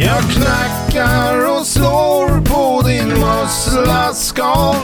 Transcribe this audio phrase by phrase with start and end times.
[0.00, 4.76] Jag knackar och slår på din musslaskal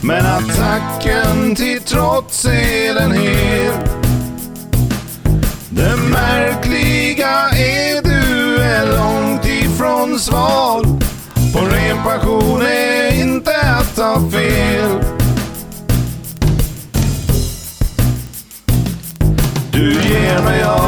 [0.00, 3.72] Men attacken till trots är den hel
[5.68, 10.84] Det märkliga är du är långt ifrån sval.
[11.54, 15.02] På ren passion är inte att ta fel.
[19.72, 20.87] Du ger mig av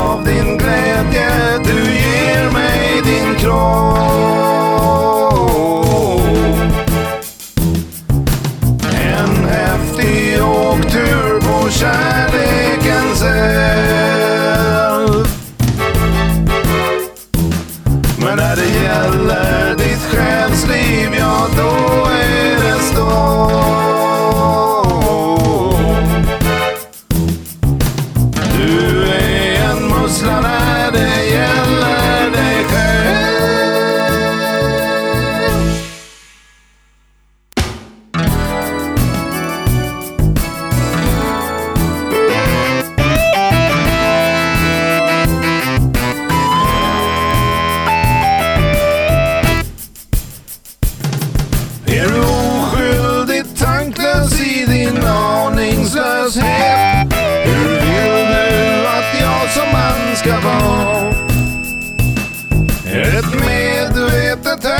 [18.40, 21.79] när det gäller ditt själsliv, ja då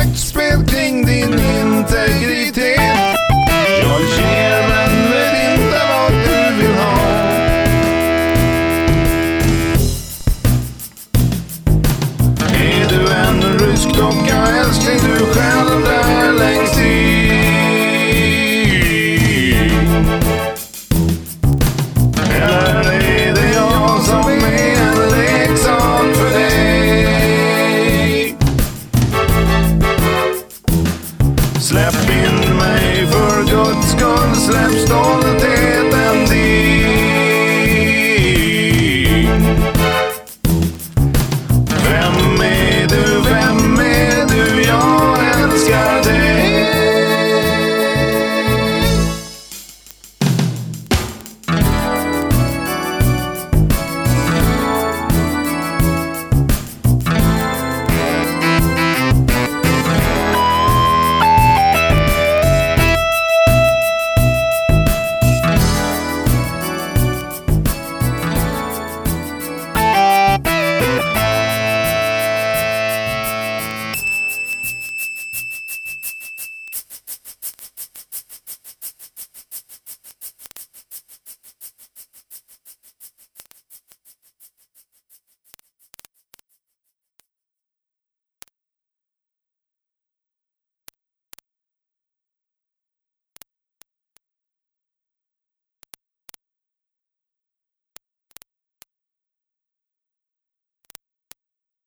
[0.00, 3.09] Är spel kring din integritet?
[31.70, 36.79] Släpp in mig för guds skull, släpp stoltheten dit.